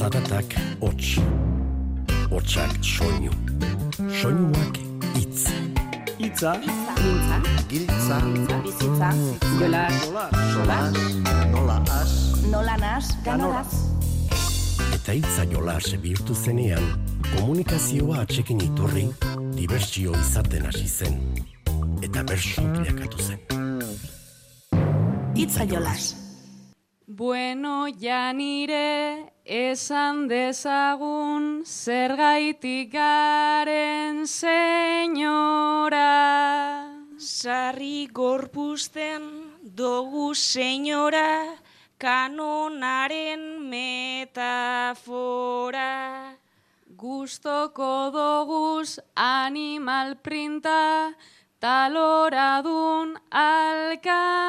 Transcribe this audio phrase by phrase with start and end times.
[0.00, 1.20] Zaratak hots.
[2.32, 3.32] Hotsak soinu.
[4.08, 4.78] Soinuak
[5.20, 5.42] itz.
[6.16, 6.54] Itza.
[6.56, 7.36] Mintza.
[7.68, 8.16] Giltza.
[8.64, 9.10] Bizitza.
[9.60, 9.82] Jola.
[10.52, 10.96] Solas.
[11.52, 12.12] Nola as.
[12.48, 13.10] Nola nas.
[13.24, 13.74] Ganoraz.
[14.96, 16.86] Eta hitza jolas bihurtu zenean,
[17.34, 19.04] komunikazioa atxekin iturri,
[19.58, 21.20] dibertsio izaten hasi zen.
[22.00, 23.44] Eta bersu bilakatu zen.
[25.36, 26.14] Itza jolas.
[27.06, 36.06] Bueno, ja nire esan dezagun zergaitik garen senyora.
[37.18, 41.58] Sarri gorpuzten dogu senyora
[41.98, 44.38] kanonaren metafora.
[46.94, 51.10] Gustoko doguz animal printa
[51.58, 54.46] taloradun alkandora.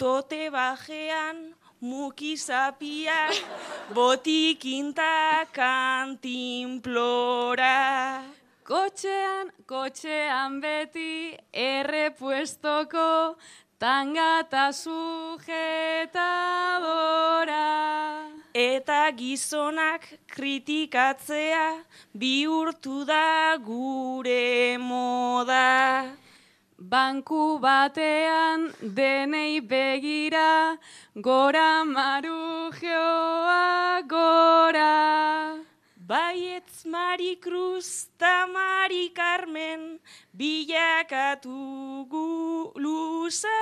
[0.00, 3.30] Tote bajean mukizapia
[3.94, 6.80] botikinta kantinplora.
[8.64, 13.36] Kotxean, kotxean beti errepuestoko
[13.78, 15.48] tangata sujetadora.
[18.54, 26.20] Eta gizonak kritikatzea bihurtu da gure moda.
[26.80, 30.78] Banku batean denei begira,
[31.20, 32.80] gora marujeoa
[34.08, 35.60] gora.
[36.08, 40.00] Baietz Mari Cruz ta Mari Carmen
[40.34, 43.60] bilakatu gu luzarora.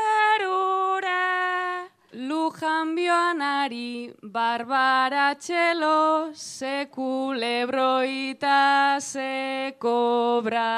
[2.28, 10.68] Lujan bioanari, barbara txelo, sekulebroita sekobra.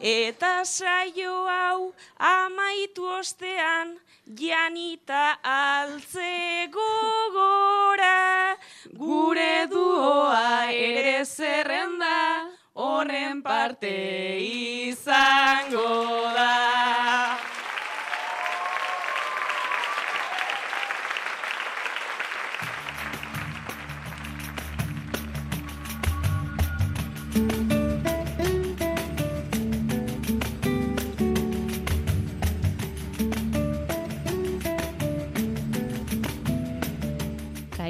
[0.00, 3.96] Eta saio hau amaitu ostean,
[4.42, 8.60] janita altze gogora.
[9.00, 13.96] Gure duoa ere zerrenda, horren parte
[14.44, 15.88] izango
[16.36, 17.35] da.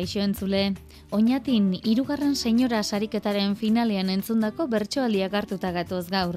[0.06, 0.60] Kaixo entzule,
[1.10, 6.36] oinatin hirugarren senyora sariketaren finalean entzundako bertsoaldiak hartuta gatoz gaur.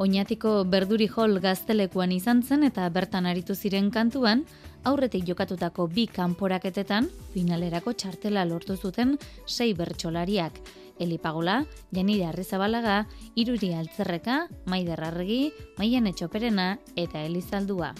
[0.00, 4.46] Oinatiko berduri hol gaztelekuan izan zen eta bertan aritu ziren kantuan,
[4.88, 10.56] aurretik jokatutako bi kanporaketetan finalerako txartela lortu zuten sei bertsolariak.
[10.96, 11.58] Eli Pagola,
[11.92, 13.02] Janire Arrizabalaga,
[13.36, 17.92] Iruri Altzerreka, Maider Arregi, Maian Etxoperena eta Elizaldua.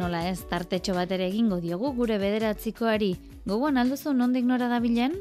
[0.00, 3.10] Nola ez, tartetxo bat ere egingo diogu gure bederatzikoari.
[3.44, 5.12] Gogoan alduzu nondik nora dabilen?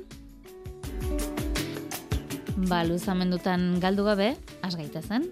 [2.69, 4.29] Ba, luzamendutan galdu gabe,
[4.63, 5.27] asgaita zen.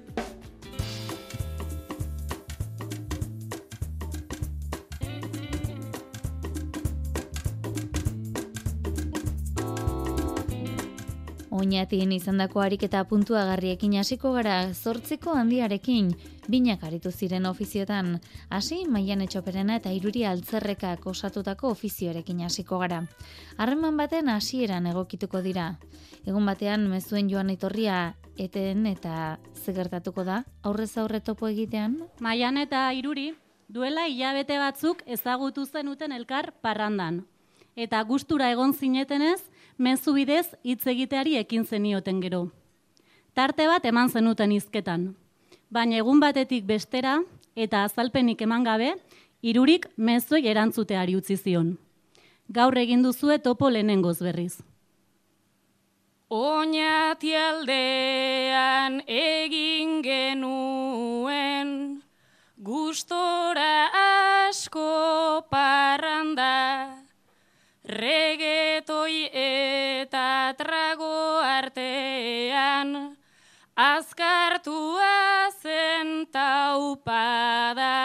[11.57, 16.12] Oinatin izandako ariketa puntuagarriekin hasiko gara zortziko handiarekin,
[16.47, 18.19] binak aritu ziren ofiziotan,
[18.50, 23.03] hasi maian etxoperena eta iruri altzerrekak osatutako ofizioarekin hasiko gara.
[23.58, 25.75] Harreman baten hasieran egokituko dira.
[26.25, 32.02] Egun batean mezuen joan etorria eten eta zegertatuko da, aurrez aurre topo egitean?
[32.19, 33.34] Maian eta iruri,
[33.68, 37.25] duela hilabete batzuk ezagutu zenuten elkar parrandan.
[37.75, 39.41] Eta gustura egon zinetenez,
[39.78, 42.47] mezu bidez hitz egiteari ekin zenioten gero.
[43.38, 45.12] Tarte bat eman zenuten hizketan.
[45.70, 47.18] Baina egun batetik bestera
[47.56, 48.94] eta azalpenik eman gabe,
[49.42, 51.78] irurik mezuei erantzuteari utzi zion.
[52.48, 54.64] Gaur egin duzue topo lehenengoz berriz.
[56.30, 62.02] Oñatialdean egin genuen,
[62.58, 63.88] gustora
[64.48, 66.96] asko parranda,
[67.84, 73.18] regetoi eta trago artean,
[73.75, 75.26] azkartua
[75.98, 77.96] zen taupada.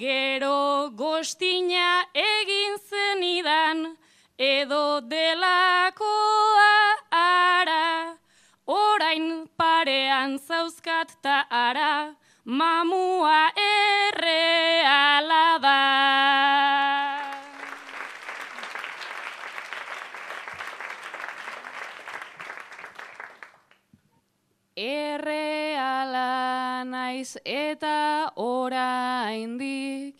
[0.00, 3.96] Gero gostina egin zenidan,
[4.38, 6.74] edo delakoa
[7.20, 8.16] ara,
[8.66, 12.14] orain parean zauzkat ta ara,
[12.44, 15.80] mamua erreala da.
[24.76, 25.39] Erreala
[27.20, 30.14] naiz eta oraindik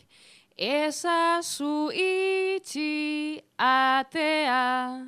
[0.59, 5.07] Ezazu itxi atea,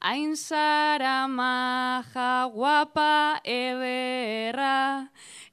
[0.00, 5.08] hain zara maja guapa ederra,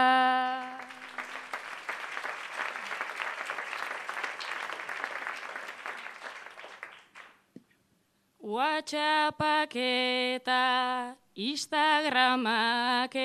[8.44, 13.16] WhatsAppak eta Instagramak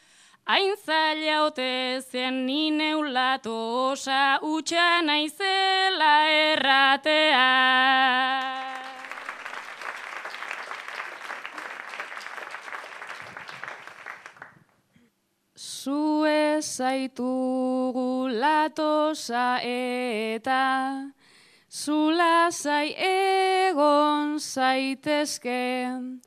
[0.51, 3.53] Hain zaila ote zen nine ulato
[3.91, 7.45] osa utxa naizela erratea.
[15.55, 20.65] Zue zaitugu latosa eta
[21.69, 26.19] zula zai egon zaitezken.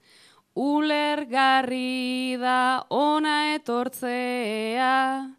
[0.54, 5.34] Ulergarri da ona etortzea,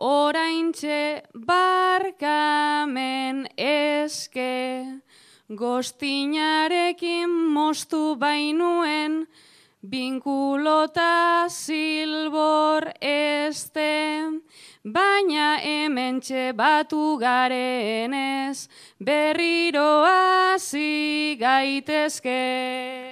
[0.00, 4.88] oraintxe barkamen eske,
[5.52, 9.26] gostinarekin mostu bainuen,
[9.84, 14.40] binkulota silbor este,
[14.82, 23.03] baina hementxe batu garenez, berriro hasi gaitezke.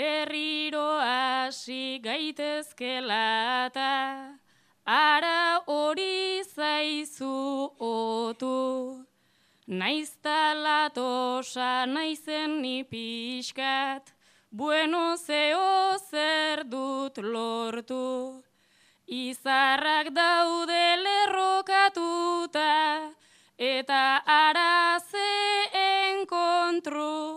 [0.00, 3.24] Berriro hasi gaitezkela
[3.66, 3.94] eta
[4.86, 7.34] ara hori zaizu
[7.88, 8.60] otu.
[9.80, 14.04] Naizta latosa naizen ni pixkat,
[14.50, 18.08] bueno zeo zer dut lortu.
[19.06, 22.72] Izarrak daude lerrokatuta,
[23.74, 24.04] eta
[24.40, 25.30] ara ze
[25.84, 27.29] enkontru.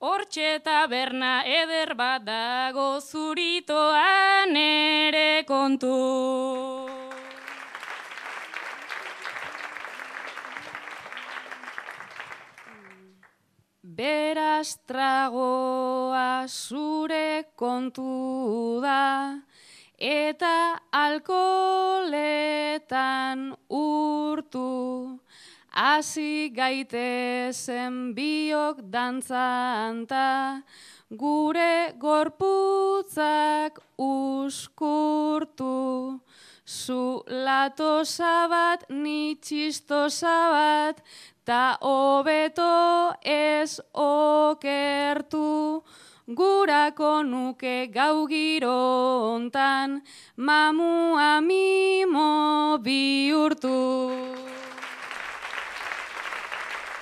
[0.00, 5.98] Hortxe taberna eder bat dago zuritoan ere kontu.
[14.00, 19.36] Beraz tragoa zure kontu da,
[20.00, 22.08] eta alkoletan
[23.68, 25.19] urtu.
[25.80, 30.60] Hasi gaitezen biok dantzanta,
[31.08, 35.70] gure gorputzak uskurtu.
[36.66, 41.00] Zu latosa bat, ni txistosa bat,
[41.46, 45.80] ta hobeto ez okertu.
[46.28, 48.78] Gurako nuke gau giro
[49.32, 50.02] ontan,
[50.36, 54.59] mamua mimo bihurtu.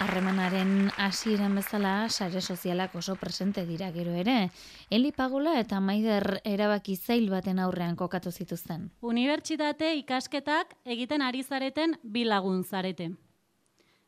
[0.08, 4.50] Harremanaren hasieran bezala sare sozialak oso presente dira gero ere.
[4.88, 8.86] Eli Pagola eta Maider erabaki zail baten aurrean kokatu zituzten.
[9.02, 13.10] Unibertsitate ikasketak egiten ari zareten bi lagun zarete.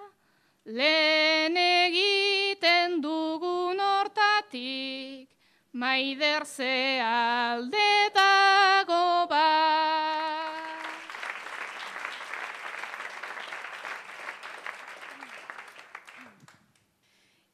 [0.64, 5.28] lehen egiten dugun hortatik,
[5.72, 9.49] maider ze alde dago ba.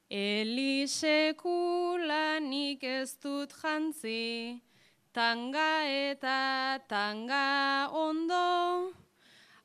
[0.09, 4.66] Elisekulanik ez dut jantzi,
[5.17, 8.93] tanga eta tanga ondo,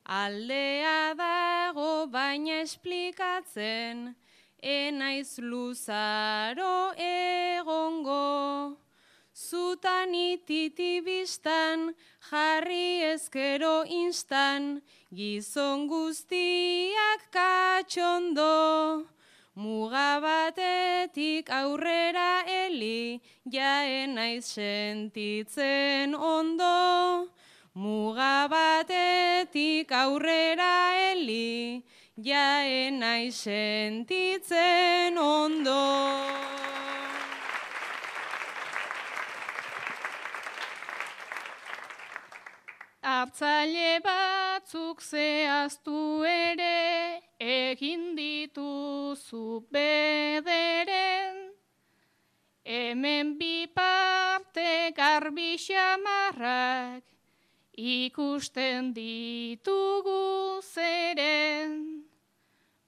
[0.06, 4.14] aldea dago baina esplikatzen,
[4.62, 8.78] enaiz luzaro egongo.
[9.36, 11.92] Zutan ititibistan,
[12.30, 14.80] jarri ezkero instan,
[15.12, 19.04] gizon guztiak katxondo.
[19.54, 27.28] Muga batetik aurrera eli, jaen naiz sentitzen ondo.
[27.74, 31.84] Muga batetik aurrera eli,
[32.16, 35.84] jaen naiz sentitzen ondo.
[43.04, 48.11] Artzaile batzuk zehaztu ere, egin
[49.32, 51.52] dituzu bederen.
[52.64, 57.02] Hemen bi parte garbi xamarrak,
[57.74, 62.04] ikusten ditugu zeren.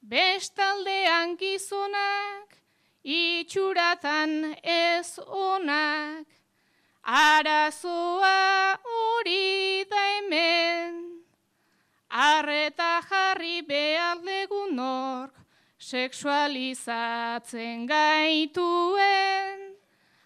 [0.01, 2.61] Bestaldean gizonak,
[3.03, 6.27] itxuratan ez onak,
[7.05, 11.25] Arazoa hori da hemen,
[12.09, 15.34] arreta jarri behar legunok,
[15.85, 19.61] seksualizatzen gaituen.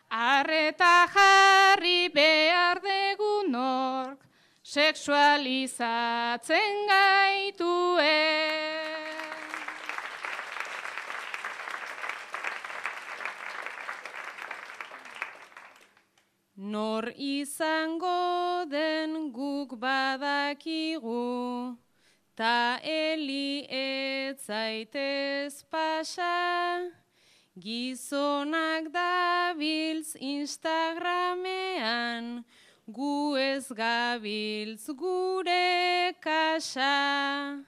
[0.08, 4.18] Arreta jarri behar degunok,
[4.62, 8.38] seksualizatzen gaituen.
[16.56, 21.76] Nor izango den guk badakigu,
[22.38, 26.86] ta eli etzaitez pasa,
[27.58, 32.44] gizonak dabiltz Instagramean,
[32.86, 37.58] gu ez gabiltz gure kasa.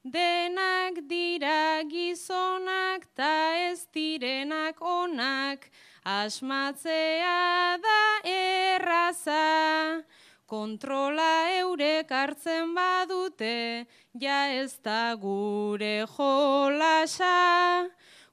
[0.00, 5.68] Denak dira gizonak ta ez direnak onak,
[6.04, 10.00] asmatzea da erraza.
[10.50, 13.86] Kontrola eurek hartzen badute,
[14.18, 17.86] ja ez da gure jolasa.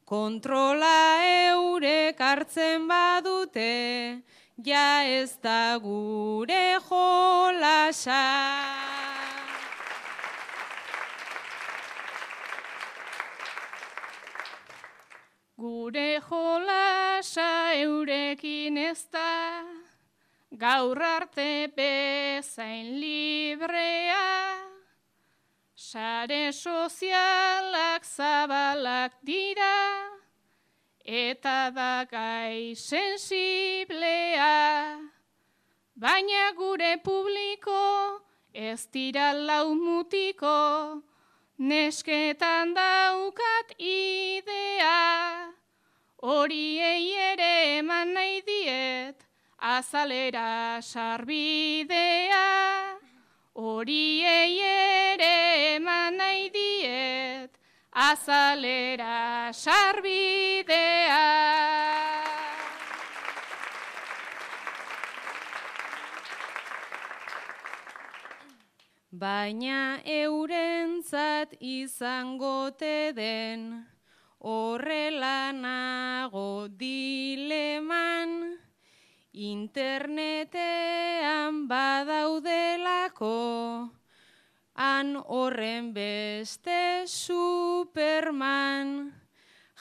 [0.04, 1.22] Kontrola
[1.52, 4.24] eurek hartzen badute,
[4.66, 8.24] ja ez da gure jolasa.
[15.54, 19.30] Gure jolasa eurekin ez da,
[20.52, 24.64] gaur arte bezain librea.
[25.76, 30.10] Sare sozialak zabalak dira,
[31.06, 34.56] eta da gai sensiblea.
[35.96, 38.22] Baina gure publiko
[38.54, 39.76] ez dira lau
[41.58, 45.54] nesketan daukat idea.
[46.22, 49.27] Horiei ere eman nahi diet,
[49.60, 52.46] azalera sarbidea.
[53.54, 57.52] Horiei ere eman nahi diet,
[57.92, 61.24] azalera sarbidea.
[69.10, 73.88] Baina eurentzat izangote den,
[74.40, 77.87] horrela nago dileman,
[79.38, 83.94] internetean badaudelako,
[84.74, 89.14] han horren beste superman,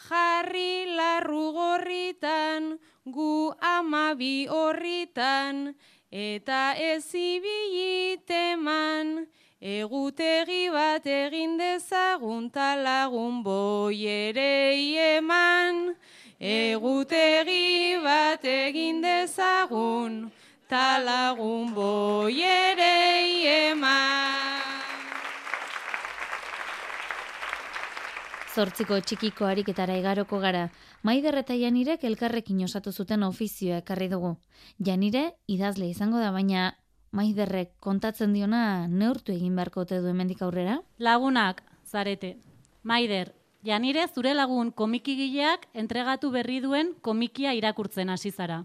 [0.09, 5.75] jarri larru gorritan, gu amabi horritan,
[6.13, 9.27] eta ez ibiliteman,
[9.61, 14.77] egutegi bat egin dezagun talagun boi ere
[15.17, 15.97] eman.
[16.39, 20.27] Egutegi bat egin dezagun
[20.69, 24.75] talagun boi ere eman.
[28.53, 30.69] Zortziko txikiko ariketara igaroko gara,
[31.03, 34.37] Maider eta Janirek elkarrekin osatu zuten ofizioa ekarri dugu.
[34.79, 36.75] Janire idazle izango da, baina
[37.13, 40.83] Maiderrek kontatzen diona neurtu egin beharko ote du hemendik aurrera?
[40.99, 42.37] Lagunak, zarete.
[42.83, 43.33] Maider,
[43.67, 48.63] janire zure lagun komikigileak entregatu berri duen komikia irakurtzen hasi zara.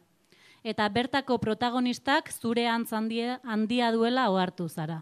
[0.64, 5.02] Eta bertako protagonistak zure antz handia, handia duela ohartu zara.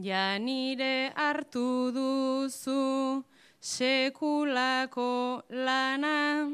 [0.00, 3.22] Ja nire hartu duzu
[3.60, 6.48] sekulako lana,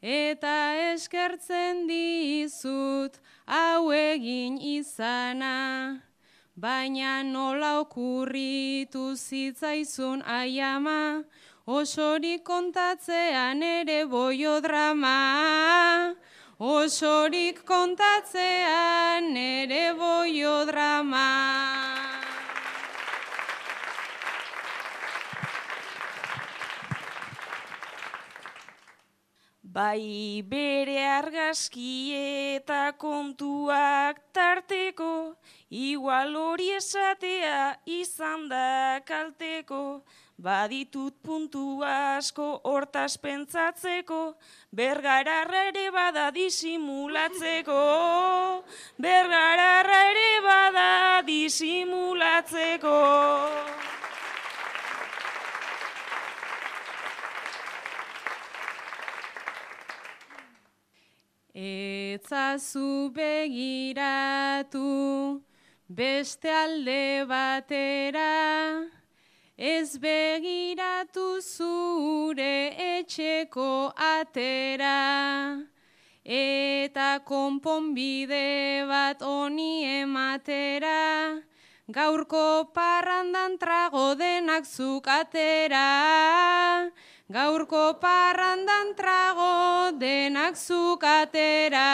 [0.00, 0.52] eta
[0.92, 3.18] eskertzen dizut
[3.48, 6.02] hau egin izana.
[6.54, 11.24] Baina nola okurritu zitzaizun aiama,
[11.66, 16.14] osorik kontatzean ere boio drama.
[16.60, 22.07] Osorik kontatzean ere boio drama.
[29.78, 35.36] Bai bere argazki eta kontuak tarteko,
[35.70, 39.82] igual hori esatea izan da kalteko,
[40.46, 44.22] baditut puntu asko hortaz pentsatzeko,
[44.80, 47.78] bergararra ere bada disimulatzeko,
[49.06, 50.88] bergararra ere bada
[51.30, 52.98] disimulatzeko.
[61.58, 64.78] Etzazu begiratu
[65.90, 68.86] beste alde batera,
[69.58, 75.66] ez begiratu zure etxeko atera,
[76.22, 81.42] eta konponbide bat honi ematera,
[81.90, 86.86] gaurko parrandan trago denak zuk atera,
[87.28, 91.84] Gaurko parrandan trago denak zukatera.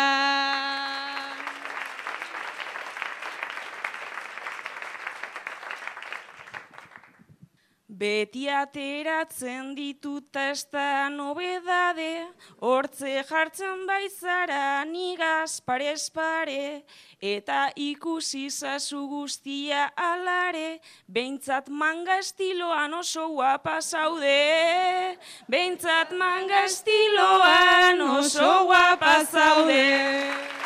[7.95, 10.25] Beti ateratzen ditut
[10.73, 12.27] da nobedade,
[12.59, 16.83] hortze jartzen baizara nigaz parez pare,
[17.23, 28.51] eta ikusi zazu guztia alare, behintzat manga estiloan oso guapa zaude, behintzat manga estiloan oso
[28.67, 30.64] guapa zaude.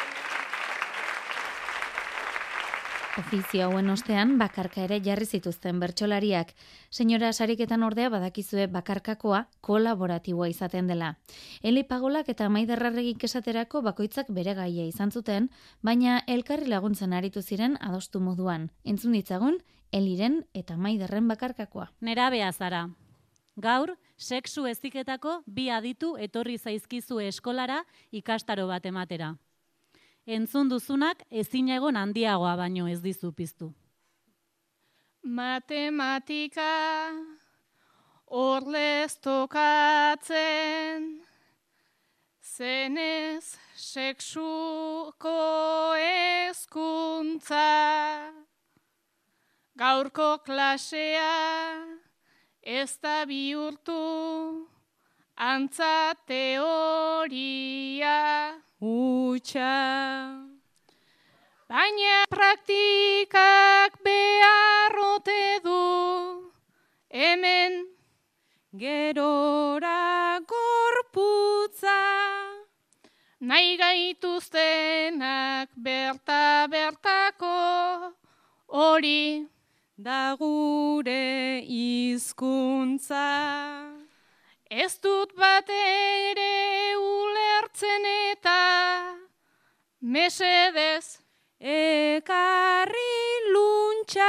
[3.18, 6.52] Ofizio hauen ostean bakarka ere jarri zituzten bertsolariak.
[6.94, 11.08] Senyora sariketan ordea badakizue bakarkakoa kolaboratiboa izaten dela.
[11.62, 15.48] Eli pagolak eta maiderrarregik esaterako bakoitzak bere gaia izan zuten,
[15.82, 18.70] baina elkarri laguntzen aritu ziren adostu moduan.
[18.84, 19.58] Entzun ditzagun,
[19.90, 21.90] eliren eta maiderren bakarkakoa.
[22.00, 22.86] Nera zara.
[23.56, 29.34] Gaur, sexu eziketako bi aditu etorri zaizkizu eskolara ikastaro bat ematera
[30.28, 33.72] entzun duzunak ezin egon handiagoa baino ez dizu piztu.
[35.24, 36.72] Matematika
[38.26, 41.06] orlez tokatzen
[42.42, 45.38] zenez seksuko
[45.96, 47.68] ezkuntza
[49.78, 51.32] gaurko klasea
[52.62, 54.00] ez da bihurtu
[55.36, 58.16] antza teoria
[58.80, 60.46] utxa.
[61.68, 66.52] Baina praktikak beharrote du,
[67.10, 67.86] hemen
[68.72, 71.98] gerora gorputza.
[73.40, 78.14] Nahi gaituztenak berta bertako
[78.66, 79.46] hori
[79.96, 83.26] da gure hizkuntza.
[84.70, 86.77] Ez dut bat ere
[87.78, 89.14] ulertzen eta
[90.00, 91.18] mesedez
[91.60, 92.92] Ekarri
[93.52, 94.24] luntxa.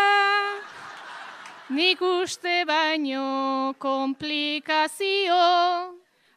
[1.70, 5.38] nik uste baino komplikazio.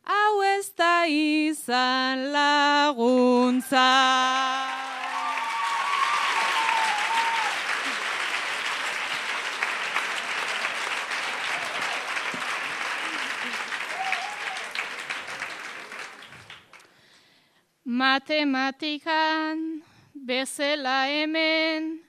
[0.05, 3.88] Hau ez da izan laguntza.
[17.92, 19.85] Matematikan
[20.16, 22.00] bezala hemen,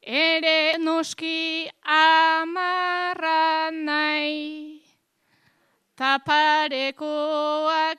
[0.00, 4.80] ere noski amarra nahi.
[5.92, 6.88] Taparekoak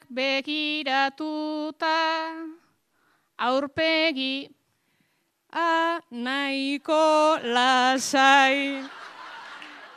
[0.09, 2.01] begiratuta,
[3.37, 4.49] aurpegi
[5.53, 8.81] A nahiko lasai.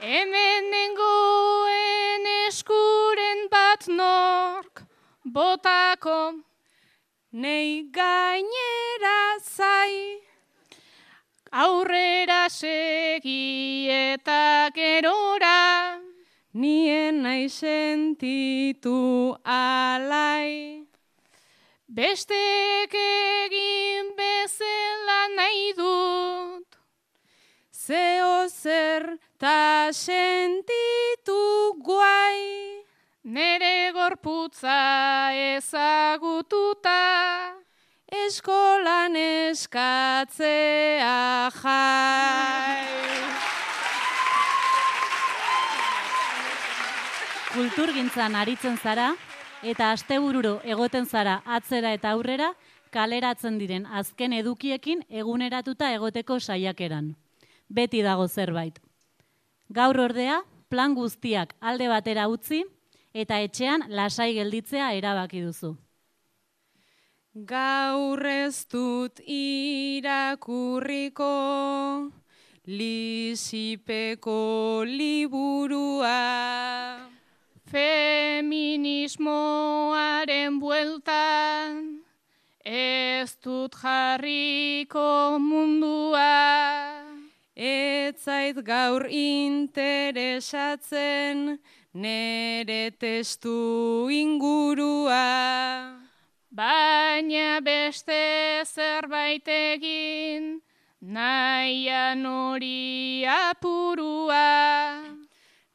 [0.01, 4.85] Hemen nengoen eskuren bat nork,
[5.25, 6.45] botako
[7.37, 10.23] Nei gainera zai.
[11.51, 15.99] aurrera segi eta gerora.
[16.53, 20.87] Nien nahi sentitu alai.
[21.89, 26.79] Bestek egin bezala nahi dut,
[27.75, 31.43] Zeo zer ta sentitu
[31.83, 32.85] guai.
[33.25, 36.74] nere gorputza ezagututa.
[38.25, 41.11] Eskolan eskatzea
[41.63, 42.85] jai.
[47.55, 49.13] Kulturgintzan aritzen zara
[49.63, 52.53] eta astebururo egoten zara atzera eta aurrera
[52.95, 57.15] kaleratzen diren azken edukiekin eguneratuta egoteko saiakeran.
[57.69, 58.81] Beti dago zerbait.
[59.71, 62.65] Gaur ordea, plan guztiak alde batera utzi
[63.15, 65.77] eta etxean lasai gelditzea erabaki duzu.
[67.35, 71.27] Gaur ez dut irakurriko
[72.65, 76.15] lisipeko liburua.
[77.67, 82.07] Feminismoaren bueltan,
[82.63, 87.03] ez dut jarriko mundua.
[87.57, 91.59] Ez zait gaur interesatzen
[91.93, 96.04] nere testu ingurua.
[96.55, 100.61] Baina beste zerbait egin,
[101.03, 105.03] nahian hori apurua.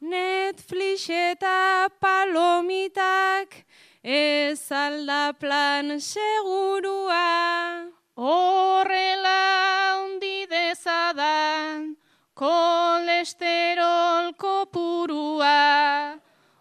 [0.00, 3.58] Netflix eta palomitak
[4.02, 7.92] ez alda plan segurua.
[8.16, 11.92] Horrela ondi dezadan,
[12.32, 16.16] kolesterol kopurua.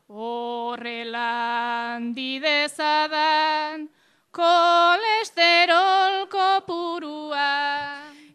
[0.09, 3.87] Horrela handi dezadan,
[4.39, 7.51] kolesterol kopurua.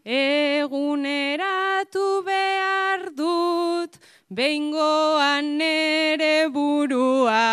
[0.05, 3.97] Eguneratu behar dut,
[4.29, 7.49] behingoan nere burua.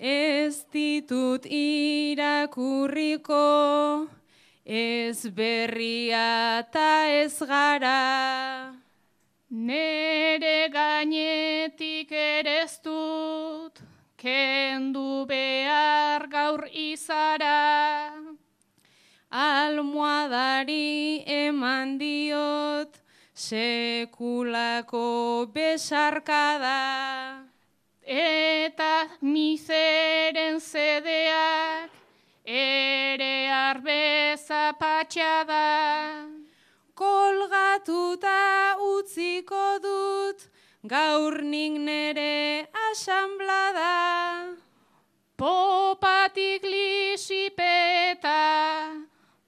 [0.00, 3.44] Ez ditut irakurriko,
[4.70, 8.72] ez berria eta ez gara.
[9.50, 13.82] Nere gainetik ere dut,
[14.16, 18.14] kendu behar gaur izara.
[19.30, 22.94] Almohadari eman diot,
[23.34, 25.06] sekulako
[25.52, 27.42] besarkada.
[28.06, 31.99] Eta mizeren zedeak
[32.50, 36.26] ere arbeza patxada.
[36.94, 40.48] Kolgatuta utziko dut,
[40.84, 44.56] gaur nik nere asamblada.
[45.38, 48.40] Popatik lisipeta,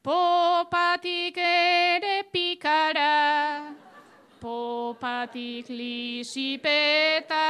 [0.03, 3.75] popatik ere pikara.
[4.41, 7.49] Popatik lisipeta,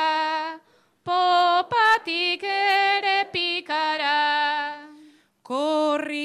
[1.05, 4.52] popatik ere pikara.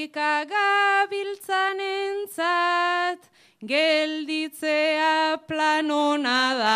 [0.08, 3.26] Korrika gabiltzan entzat,
[3.60, 6.76] gelditzea planona da.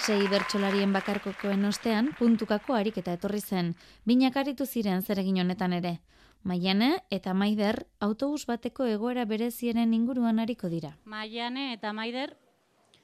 [0.00, 3.74] Sei bertsolarien bakarkokoen ostean, puntukako ariketa etorri zen.
[4.08, 5.98] Binak aritu ziren zeregin honetan ere.
[6.42, 10.96] Maiane eta Maider autobus bateko egoera berezieren inguruan ariko dira.
[11.04, 12.32] Maiane eta Maider,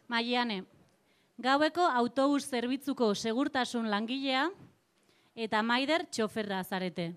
[0.09, 0.63] Maiane,
[1.39, 4.49] Gaueko autobus zerbitzuko segurtasun langilea
[5.39, 7.13] eta maider txoferra zarete.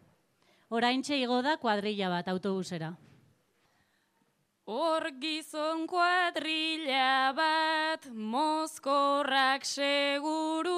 [0.69, 2.91] Oraintxe igo da kuadrilla bat autobusera.
[4.71, 10.77] Hor gizon kuadrilla bat, mozkorrak seguru.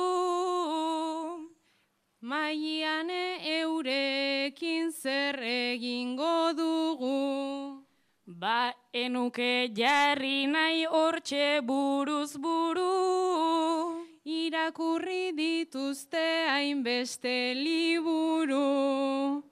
[2.22, 7.84] Maian eurekin zer egingo dugu.
[8.26, 13.93] Ba enuke jarri nahi hortxe buruz buru.
[14.26, 19.44] Irakurri dituzte hainbeste liburu.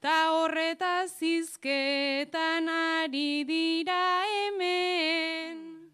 [0.00, 5.90] Ta horretaz izketan ari dira hemen.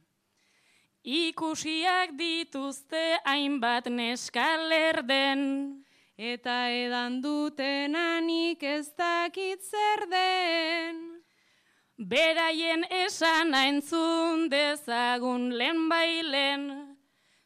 [1.05, 5.85] Ikusiak dituzte hainbat neskaler den.
[6.19, 11.01] Eta edan dutenanik ez dakit zer den.
[11.97, 16.88] Beraien esana entzun dezagun lehen bailen.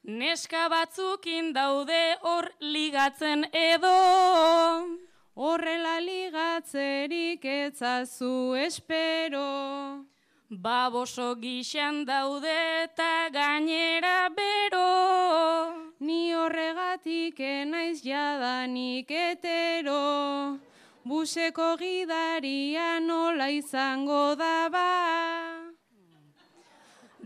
[0.04, 4.98] Neska batzukin daude hor ligatzen edo.
[5.36, 10.02] Horrela ligatzerik etzazu espero.
[10.50, 15.94] Baboso gixan daude eta gainera bero.
[16.00, 20.58] Ni horregatik enaiz jadanik etero.
[21.04, 25.51] Buseko gidaria nola izango da ba.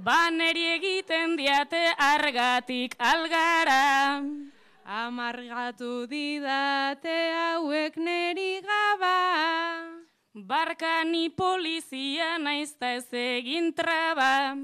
[0.07, 4.23] Baneri egiten diate argatik algara.
[4.87, 9.19] Amargatu didate hauek neri gaba.
[10.31, 14.55] Barkani polizia naizta ez egin traba.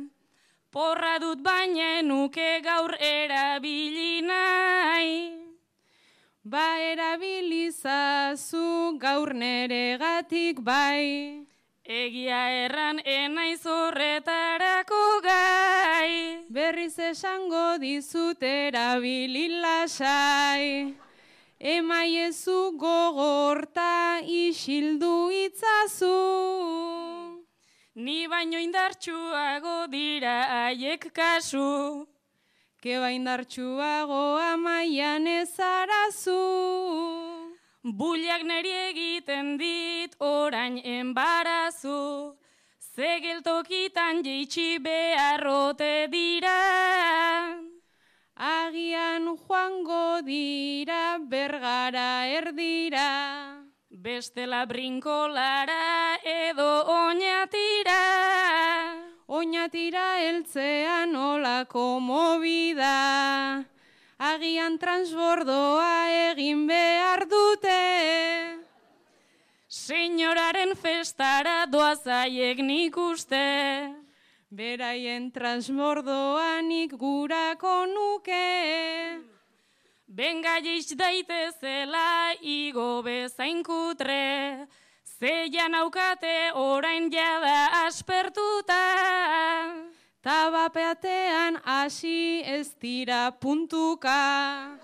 [0.70, 5.42] Porra dut baina nuke gaur erabili nahi.
[6.44, 11.41] Ba erabilizazu gaur nere gatik bai.
[11.84, 16.46] Egia erran enaiz horretarako gai.
[16.48, 20.94] Berriz esango dizut erabili lasai.
[21.58, 26.14] Emaiezu gogorta isildu itzazu.
[27.96, 32.06] Ni baino indartsuago dira haiek kasu.
[32.80, 37.11] Keba indartsuago amaian ezarazu.
[37.82, 42.30] Buliak neri egiten dit orain enbarazu.
[42.94, 47.58] Zegeltokitan jeitsi beharrote dira.
[48.38, 53.66] Agian joango dira bergara erdira.
[53.90, 57.98] Bestela brinkolara edo oinatira.
[59.26, 63.71] Oinatira heltzean olako mobida.
[64.22, 67.78] Agian transbordoa egin behar dute.
[69.66, 73.42] Senyoraren festara doazaiek nik uste.
[74.46, 78.46] Beraien transbordoanik gurako nuke.
[80.06, 84.68] Benga jeiz daitezela igo bezain kutre.
[85.18, 88.82] Zeian aukate orain jada aspertuta.
[90.22, 94.78] Tabapeatean hasi ez dira puntuka.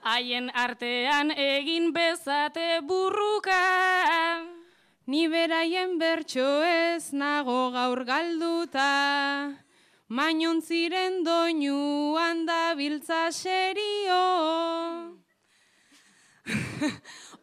[0.00, 3.60] Haien artean egin bezate burruka.
[5.06, 9.52] Ni beraien bertso ez nago gaur galduta.
[10.08, 14.24] Mainontziren doinuan da biltza serio.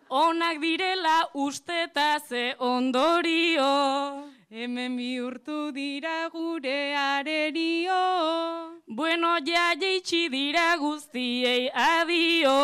[0.09, 4.38] Onak direla usteta ze ondorio.
[4.51, 7.93] Hemen bihurtu dira gure arerio.
[8.87, 12.55] Bueno, ja jeitsi dira guztiei adio.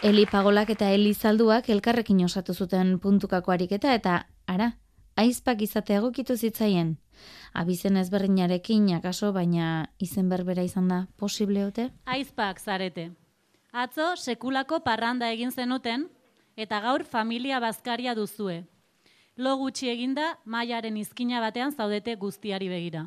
[0.00, 4.72] Eli Pagolak eta Eli Zalduak elkarrekin osatu zuten puntukako ariketa eta ara,
[5.16, 6.96] aizpak izate egokitu zitzaien.
[7.52, 11.90] Abizen ezberdinarekin akaso, baina izen berbera izan da posible ote?
[12.06, 13.10] Aizpak zarete.
[13.72, 16.08] Atzo sekulako parranda egin zenuten
[16.58, 18.64] eta gaur familia bazkaria duzue.
[19.38, 23.04] Lo gutxi eginda mailaren izkina batean zaudete guztiari begira.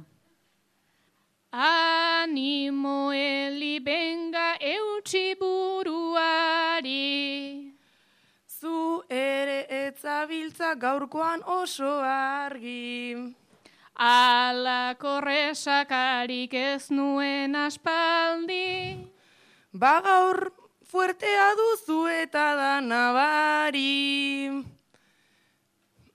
[1.51, 6.95] Animo eli benga eutxi buruari.
[8.47, 13.35] Zu ere etzabiltza gaurkoan oso argi.
[13.99, 19.11] Ala korresakarik ez nuen aspaldi.
[19.73, 20.61] Ba gaur
[20.91, 24.49] fuertea duzu eta da nabari.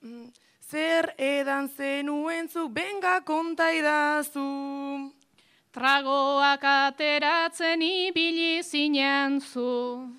[0.05, 0.29] Mm,
[0.71, 5.11] Zer edan zenuen zu, benga konta idazu.
[5.73, 10.11] Tragoak ateratzen ibili zinen zu.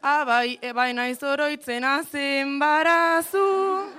[0.00, 3.90] Abai, ebai naiz oroitzen azen barazu.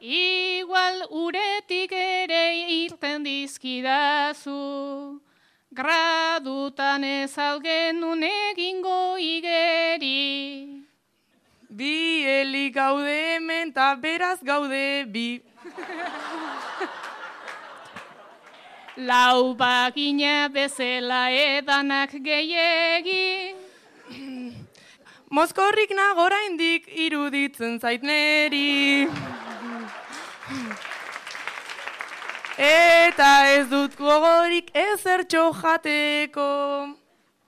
[0.00, 5.20] Igual uretik ere irten dizkidazu,
[5.76, 10.82] gradutan ez algenun egingo igeri.
[11.68, 15.42] Bi helik gaude hemen eta beraz gaude bi.
[19.08, 23.54] Lau bakina bezela edanak gehiegi.
[25.28, 29.10] Mozkorrik nagora indik iruditzen zait neri.
[32.56, 36.96] Eta ez dut gogorik ezertxo jateko.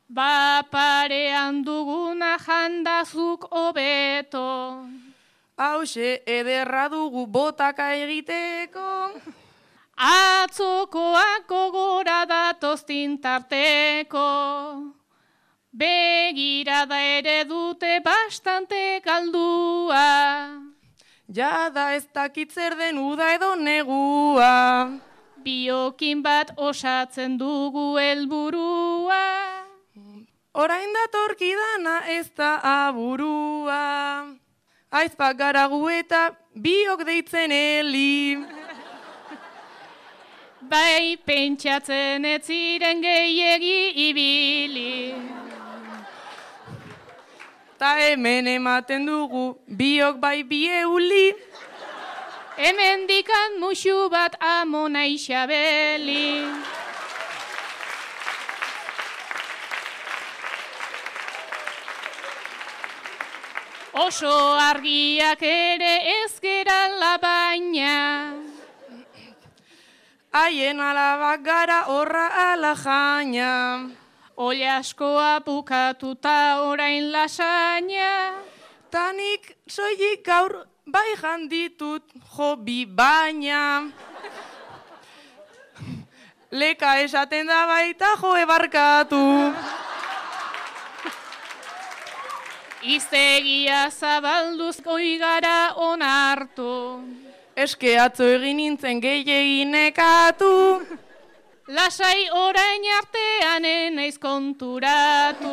[0.09, 4.85] Ba parean duguna jandazuk hobeto.
[5.57, 9.17] Hauxe ederra dugu botaka egiteko.
[9.97, 14.93] Atzokoak gogora datoztin tarteko.
[15.73, 20.68] Begirada ere dute bastante galdua.
[21.29, 24.89] Jada ez dakit zer den uda edo negua.
[25.45, 29.25] Biokin bat osatzen dugu helburua.
[30.55, 34.25] Orain datorkidana ez da aburua.
[34.91, 38.39] Aizpak garagu eta biok deitzen heli.
[40.63, 45.48] Bai pentsatzen ez ziren gehiegi ibili.
[47.79, 51.31] Ta hemen ematen dugu biok bai bi euli.
[52.59, 56.43] Hemen dikan musu bat amona isabeli.
[63.95, 68.35] Oso argiak ere ez gerala baina.
[70.35, 73.98] Haien alabak gara horra ala jaina.
[74.39, 78.39] Ole askoa bukatuta orain lasaina.
[78.91, 80.53] Tanik soilik gaur
[80.87, 83.91] bai janditut jo bi baina.
[86.51, 89.25] Leka esaten da baita jo ebarkatu.
[92.83, 97.03] Iztegia zabalduz goi gara onartu.
[97.57, 100.55] Eske atzo egin nintzen gehiagin nekatu.
[101.69, 105.53] Lasai orain artean enaiz konturatu.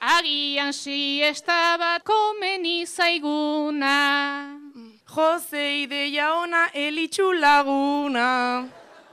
[0.00, 4.58] Agian siesta bat komeni zaiguna.
[5.06, 8.66] Jose ideia ona elitxu laguna.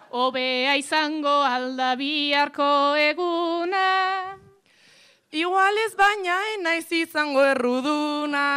[0.10, 3.86] Obea izango alda biharko eguna.
[5.32, 8.48] Igual ez baina enaiz izango erruduna.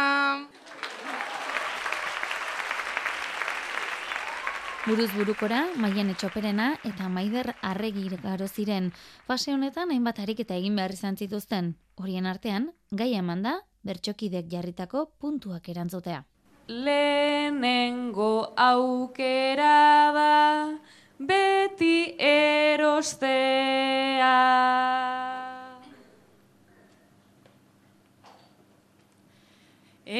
[4.89, 8.87] Buruz burukora, Maian Etxoperena eta Maider Arregi garo ziren.
[9.27, 11.75] Fase honetan hainbat ariketa egin behar izan zituzten.
[11.93, 16.25] Horien artean, gai eman da, bertxokidek jarritako puntuak erantzutea.
[16.65, 20.73] Lehenengo aukera da
[21.19, 23.29] beti erostea.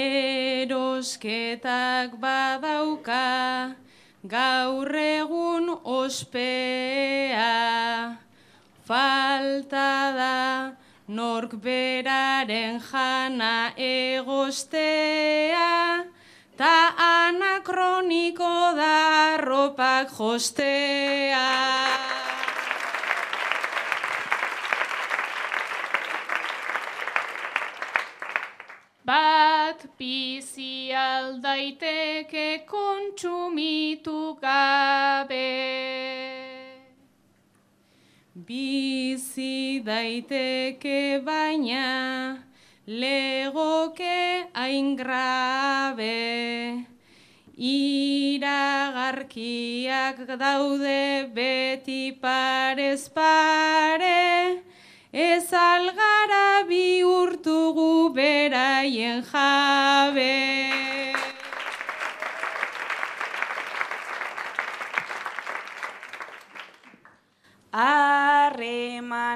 [0.06, 1.40] Erosketak
[2.22, 3.80] badauka
[4.30, 7.48] gaur egun ospea.
[8.86, 10.72] Falta da
[11.08, 15.72] nork beraren jana egostea.
[16.58, 16.76] Ta
[17.08, 21.48] anakroniko da ropak jostea.
[29.10, 35.52] Bat bizi aldaiteke kontsumitu gabe.
[38.48, 42.40] Bizi daiteke baina
[42.88, 46.86] legoke hain grabe.
[47.60, 48.40] Iragarkiak
[50.40, 54.64] daude beti parez pare,
[55.12, 60.70] ez algara bihurtugu beraien jabe.
[67.72, 69.34] Harremanak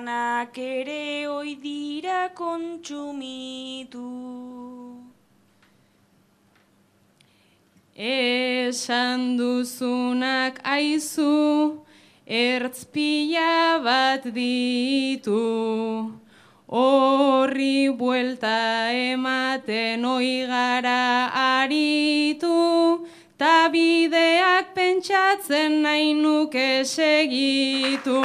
[0.57, 4.09] ere oi dira kontsumitu.
[7.95, 11.82] Esan duzunak aizu,
[12.33, 15.39] ertz pila bat ditu.
[16.67, 21.29] Horri buelta ematen oi gara
[21.61, 23.05] aritu,
[23.37, 28.21] ta bideak pentsatzen nahi nuke segitu.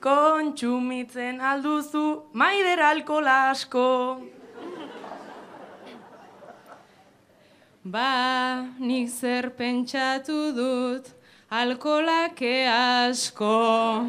[0.00, 3.90] Kontsumitzen alduzu maider alkohol asko.
[7.84, 11.04] Ba, nik zer pentsatu dut,
[11.52, 14.08] alkolake asko.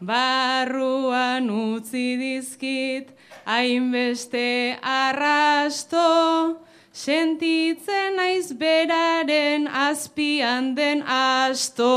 [0.00, 3.10] Barruan utzi dizkit,
[3.44, 6.62] hainbeste arrasto.
[6.92, 11.90] Sentitzen naiz beraren azpian den asto.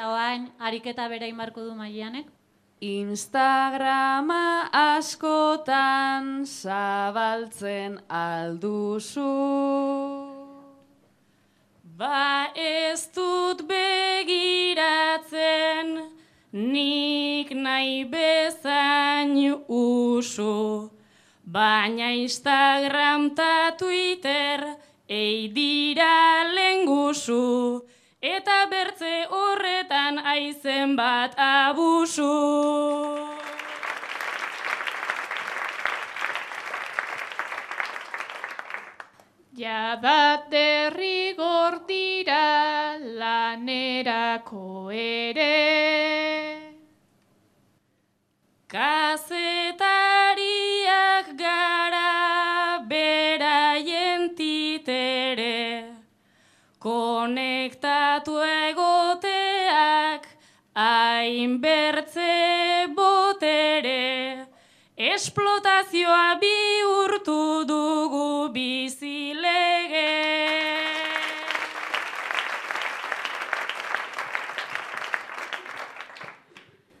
[0.00, 2.26] Eta oain, ariketa bera imarko du maianek.
[2.80, 9.26] Instagrama askotan zabaltzen alduzu.
[12.00, 14.68] Ba ez dut begiratzen,
[16.52, 19.36] nik nahi bezain
[19.68, 20.90] usu.
[21.44, 24.64] Baina Instagram ta Twitter
[25.08, 27.84] ei dira lengusu.
[28.20, 32.28] Eta bertze horretan aizen bat abusu.
[39.56, 45.56] Jada derrigor dira lanerako ere.
[48.68, 49.26] Kazetariak
[51.40, 55.90] gara beraien titere.
[56.80, 57.79] Konektatu
[61.40, 64.46] hainbertze botere.
[64.96, 70.10] Esplotazioa bihurtu dugu bizilege.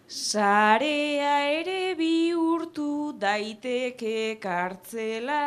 [0.08, 5.44] Sarea ere bihurtu daiteke kartzela.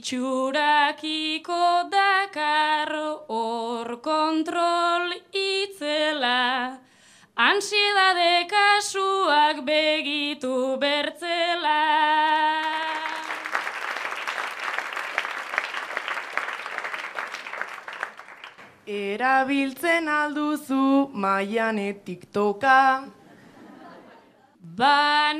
[0.02, 2.90] Itxurakiko dakar
[3.28, 6.76] hor kontrol itzela.
[7.36, 11.82] Ansiedade kasuak begitu bertzela.
[18.88, 23.06] Erabiltzen alduzu maiane tiktoka.
[24.58, 25.32] Ba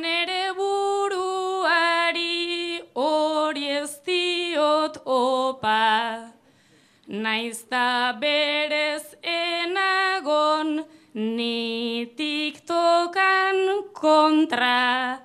[7.32, 15.16] Naizta berez enagon ni tiktokan kontra.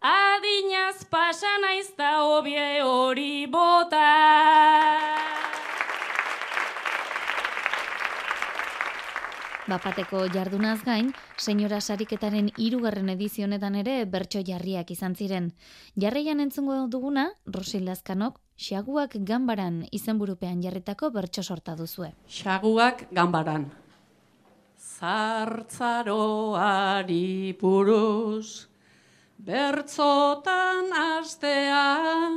[0.00, 4.08] Adinaz pasa naizta hobie hori bota.
[9.68, 15.52] Bapateko jardunaz gain, senyora sariketaren hirugarren edizio honetan ere bertso jarriak izan ziren.
[15.94, 22.10] Jarraian entzungo duguna, Rosil Lazkanok, Xaguak ganbaran izenburupean jarritako bertso sorta duzue.
[22.28, 23.70] Xaguak ganbaran.
[24.76, 28.68] Zartzaroari buruz,
[29.46, 32.28] bertzotan astea,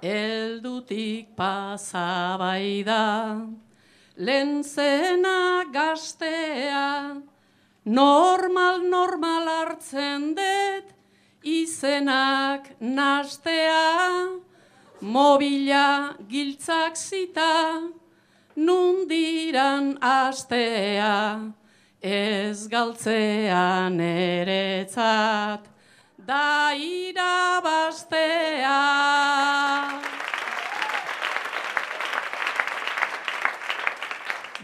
[0.00, 3.36] eldutik pasabai da,
[4.16, 7.20] lentzena gaztea,
[7.84, 10.86] normal normal hartzen dut,
[11.44, 14.40] izenak nastea,
[15.02, 17.90] mobila giltzak zita,
[18.56, 21.52] nundiran astea,
[22.00, 25.66] ez galtzean eretzat,
[26.16, 28.80] da irabaztea.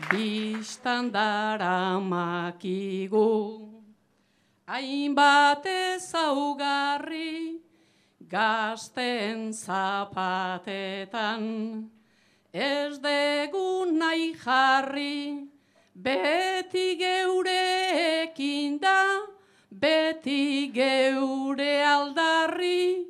[0.09, 3.59] Bistan dara makigu,
[4.71, 7.58] hainbat ezaugarri,
[8.29, 11.43] gazten zapatetan,
[12.53, 15.49] ez dugu nahi jarri,
[15.95, 19.21] beti geureekin da,
[19.71, 23.07] beti geure aldarri,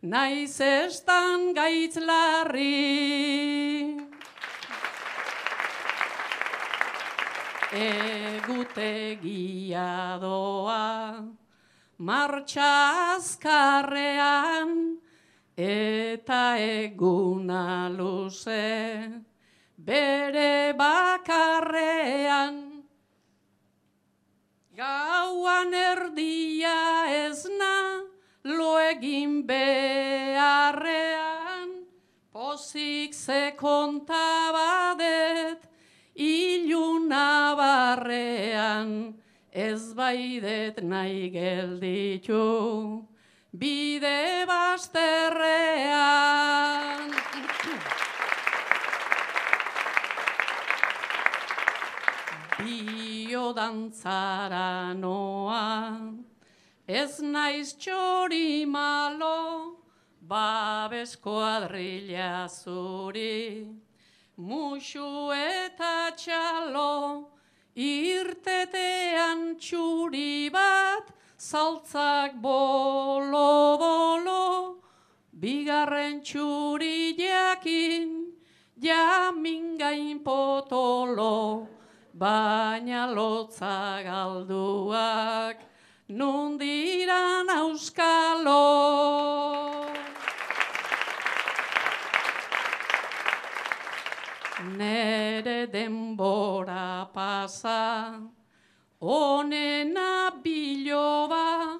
[0.02, 3.98] naiz estan gaitz larri.
[7.72, 8.58] Egutegia
[10.22, 11.26] doa,
[11.98, 14.98] martxa azkarrean,
[15.56, 19.12] eta eguna luze,
[19.78, 22.66] bere bakarrean.
[24.80, 26.78] Gauan erdia
[27.28, 28.09] ezna,
[28.50, 30.10] lo egin beharrean,
[32.34, 34.10] poz pozik ze kontabadet,
[36.16, 39.14] iluna barrean,
[39.52, 43.06] ez baidet nahi gelditu,
[43.52, 45.00] bide basterrean.
[52.60, 54.94] Bio dantzara
[56.90, 59.78] ez naiz txori malo,
[60.26, 63.70] babes kuadrilla zuri,
[64.36, 67.30] musu eta txalo,
[67.78, 73.22] irtetean txuri bat, saltzak bolo-bolo,
[75.32, 78.34] bigarren txuri jakin,
[78.82, 81.70] jamin gain potolo,
[82.18, 85.69] baina lotza galduak,
[86.10, 88.66] nundiran auskalo.
[94.76, 98.20] Nere denbora pasa,
[99.00, 101.80] onena biloba,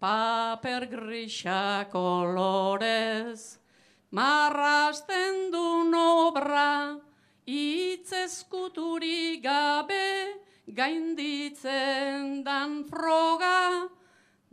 [0.00, 3.58] paper grisa kolorez,
[4.10, 6.96] marrasten du nobra,
[7.46, 13.88] itz eskuturi gabe, gainditzen dan froga,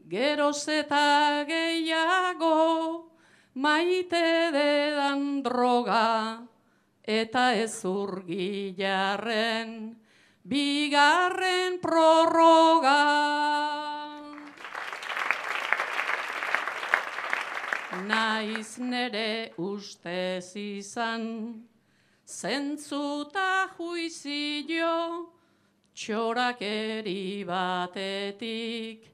[0.10, 3.08] geroz eta gehiago,
[3.56, 6.48] maite dedan droga
[7.04, 9.96] eta ez urgilarren
[10.44, 13.00] bigarren prorroga.
[18.08, 21.64] Naiz nere ustez izan,
[22.26, 25.32] zentzuta juizio,
[25.96, 29.08] txorakeri batetik,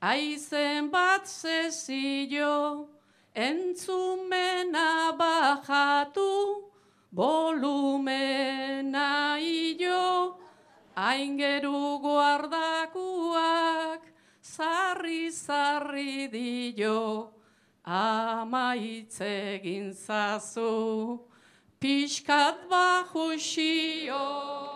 [0.00, 2.88] aizen bat zezio,
[3.34, 6.70] entzumena bajatu,
[7.12, 10.38] volumena io,
[10.96, 14.02] aingeru guardakuak,
[14.42, 17.32] zarri zarri dio,
[17.84, 21.20] amaitze gintzazu,
[21.80, 24.69] pixkat bajusio.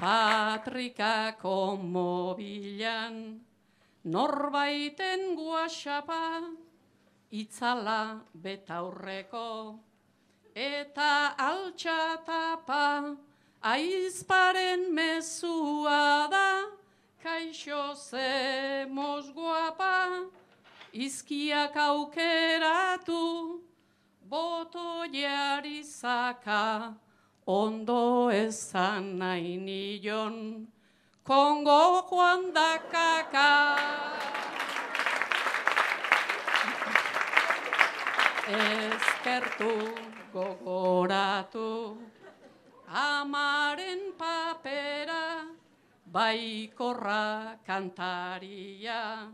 [0.00, 3.16] Patrikako mobilan,
[4.04, 6.40] norbaiten guaxapa,
[7.30, 9.76] itzala betaurreko,
[10.56, 13.12] eta altxatapa,
[13.60, 16.48] aizparen mezua da,
[17.22, 18.86] kaixo ze
[19.34, 20.30] guapa,
[20.94, 23.60] izkiak aukeratu,
[24.24, 26.96] boto jarizaka,
[27.46, 30.66] ondo ezan nahi nion,
[31.24, 33.50] Kongo joan dakaka.
[38.50, 39.74] Ezkertu
[40.32, 41.98] gogoratu,
[42.88, 45.46] amaren papera,
[46.10, 49.30] baikorra kantaria,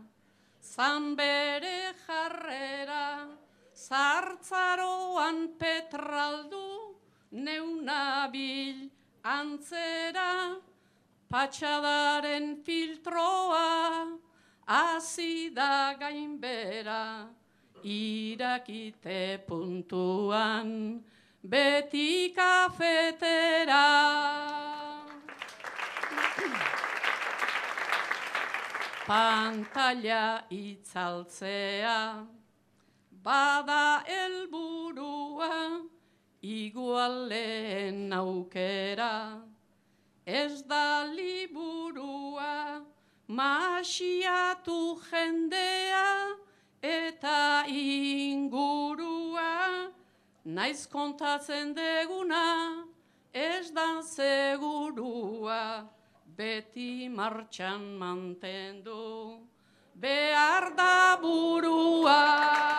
[0.61, 3.25] zan bere jarrera,
[3.73, 6.86] zartzaroan petraldu,
[7.31, 8.89] neunabil
[9.23, 10.57] antzera,
[11.29, 14.17] patxadaren filtroa,
[14.67, 17.27] azida gainbera,
[17.83, 21.03] irakite puntuan,
[21.43, 23.85] beti kafetera.
[29.07, 32.27] Pantalla itzaltzea,
[33.23, 35.87] bada helburua,
[36.41, 39.41] igualen aukera,
[40.25, 42.81] ez da liburua,
[43.27, 46.35] masiatu jendea
[46.81, 49.51] eta ingurua,
[50.45, 52.85] naiz kontatzen deguna,
[53.33, 55.89] ez da segurua,
[56.37, 59.41] beti martxan mantendu,
[59.95, 62.76] behar da burua.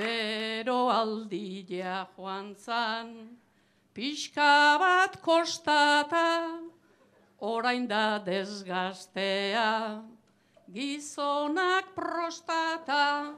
[0.00, 3.08] Bero aldilea joan zan,
[3.92, 6.56] pixka bat kostata,
[7.44, 10.00] orain da desgaztea,
[10.72, 13.34] gizonak prostata,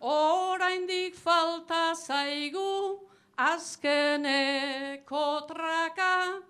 [0.00, 3.00] orain dik falta zaigu,
[3.48, 6.42] azkeneko traka,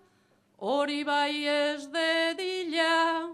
[0.59, 3.31] hori bai ez dedila,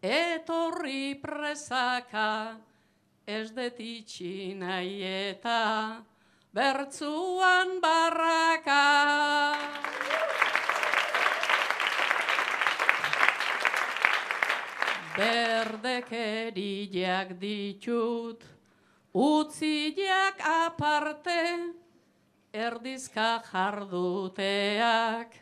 [0.00, 2.56] etorri presaka,
[3.26, 6.02] ez detitxi nahi eta
[6.52, 8.84] bertzuan barraka.
[15.96, 18.42] Ustekeriak ditut,
[19.16, 21.40] utziak aparte,
[22.52, 25.32] erdizka jarduteak,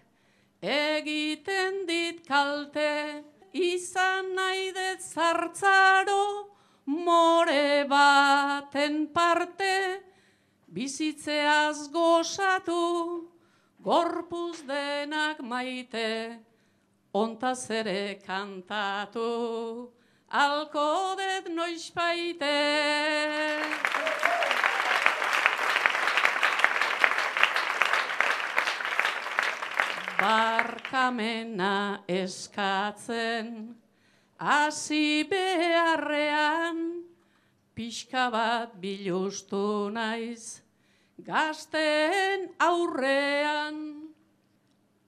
[0.62, 6.53] egiten dit kalte, izan nahi dut
[6.86, 10.02] more baten parte,
[10.68, 13.30] bizitzeaz gozatu,
[13.80, 16.40] gorpuz denak maite,
[17.12, 19.90] ontaz ere kantatu,
[20.30, 22.56] alko det noiz baite.
[30.24, 33.74] Barkamena eskatzen,
[34.44, 37.00] hasi beharrean,
[37.74, 40.60] pixka bat bilustu naiz,
[41.16, 44.04] gazten aurrean.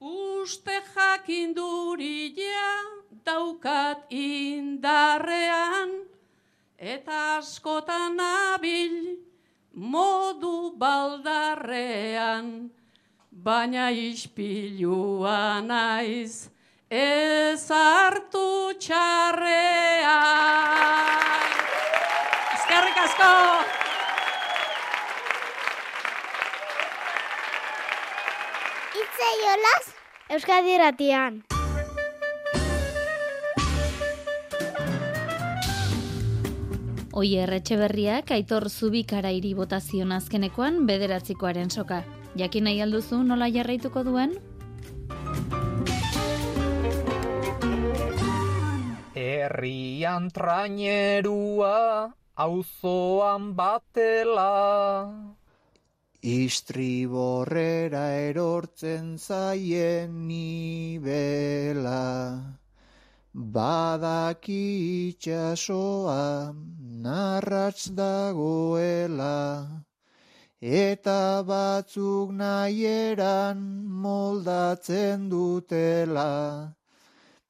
[0.01, 2.73] Uste jakinduria
[3.25, 5.93] daukat indarrean,
[6.77, 9.21] eta askotan abil
[9.73, 12.69] modu baldarrean,
[13.29, 16.56] baina ispilua naiz
[16.89, 20.07] ez hartu txarrean.
[22.55, 23.31] Eskerrik asko!
[29.03, 29.85] Itze jolaz,
[30.29, 31.43] Euskadi ratian.
[37.17, 42.03] Oier Etxeberriak aitor zubikara hiri botazion azkenekoan bederatzikoaren soka.
[42.37, 44.37] Jakin nahi alduzu nola jarraituko duen?
[49.17, 55.09] Herrian trainerua, auzoan batela.
[56.21, 62.05] Istriborrera erortzen zaien nibela.
[63.33, 64.65] Badaki
[65.09, 66.53] itxasoa
[67.01, 69.41] narratz dagoela.
[70.61, 73.61] Eta batzuk nahieran
[74.05, 76.76] moldatzen dutela.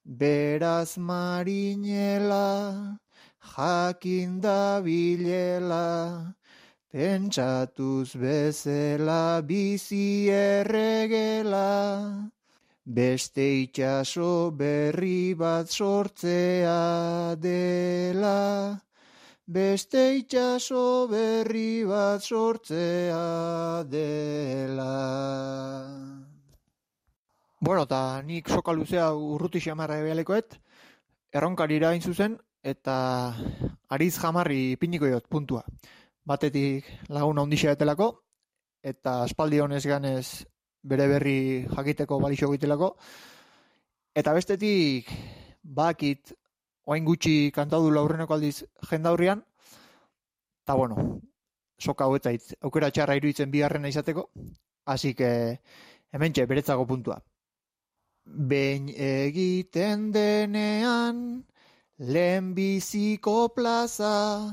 [0.07, 2.97] Beraz marinela,
[3.43, 6.33] jakin dabilela,
[6.89, 12.31] pentsatuz bezela bizi erregela,
[12.85, 18.79] beste itxaso berri bat sortzea dela,
[19.45, 24.87] beste itxaso berri bat sortzea dela.
[27.59, 30.59] Bueno, eta nik soka luzea urruti xamarra ebealekoet,
[31.33, 32.97] erronkari irain zuzen, eta
[33.89, 35.63] ariz jamarri piniko jot, puntua.
[36.21, 38.11] Batetik laguna ondixea etelako,
[38.83, 40.45] eta aspaldi honez ganez
[40.83, 41.39] bere berri
[41.71, 42.91] jakiteko balixo goitelako,
[44.13, 45.09] eta bestetik
[45.63, 46.35] bakit
[46.85, 49.41] oain gutxi kantadu laurreneko aldiz jendaurrian,
[50.61, 51.07] eta bueno,
[51.79, 54.29] soka hauetzait aukera txarra iruditzen bigarrena izateko,
[54.85, 55.31] hasi que
[56.13, 56.45] hemen txe,
[56.87, 57.17] puntua.
[58.28, 61.45] Behin egiten denean,
[61.97, 64.51] lehenbiziko plaza.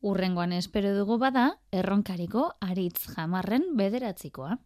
[0.00, 4.56] Urrengoan espero dugu bada, erronkariko aritz jamarren bederatzikoa.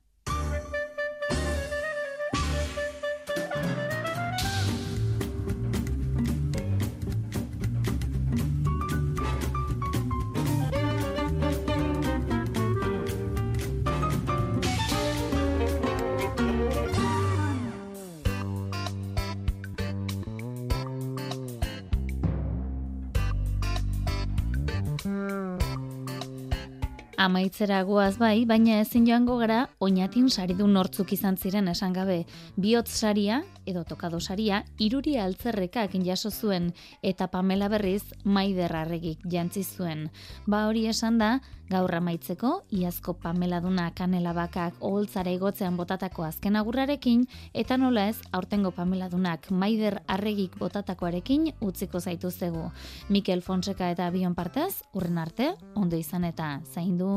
[27.25, 32.18] Amaitzera goaz bai, baina ezin joango gara oinatin saridun nortzuk izan ziren esan gabe.
[32.61, 39.64] Biotz saria, edo tokado saria, iruri altzerrekak jaso zuen eta Pamela berriz maider arregik jantzi
[39.64, 40.11] zuen.
[40.45, 41.31] Ba hori esan da,
[41.70, 48.18] gaur amaitzeko, iazko Pamela duna kanela bakak oholtzara igotzean botatako azken agurrarekin, eta nola ez,
[48.33, 52.68] aurtengo Pamela dunak maider arregik botatakoarekin utziko zaituztegu.
[53.09, 57.14] Mikel Fonseca eta Bion partez, urren arte, ondo izan eta zaindu.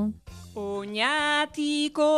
[0.58, 2.12] Oñatiko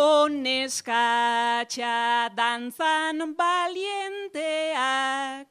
[0.46, 1.98] neskatxa
[2.38, 5.50] dantzan balienteak,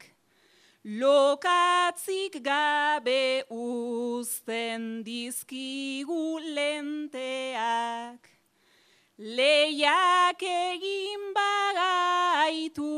[1.00, 6.26] lokatzik gabe uzten dizkigu
[6.56, 8.22] lenteak.
[9.36, 12.96] Leiak egin bagaitu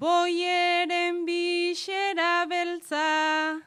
[0.00, 3.60] boieren bixera beltza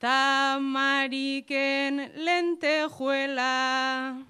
[0.00, 1.94] tamariken
[2.24, 4.24] lente juela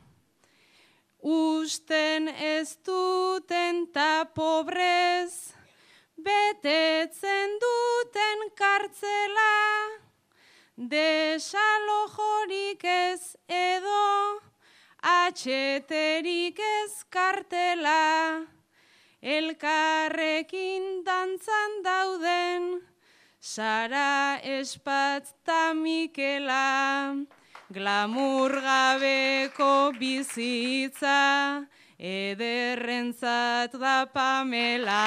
[1.20, 5.54] usten ez duten ta pobrez,
[6.16, 9.88] betetzen duten kartzela,
[10.76, 14.40] desalojorik ez edo,
[15.02, 18.46] atxeterik ez kartela,
[19.20, 22.64] elkarrekin dantzan dauden,
[23.40, 27.24] Sara espatz ta Mikela,
[27.72, 31.64] Glamur gabeko bizitza,
[31.98, 35.04] ederrentzat da pamela.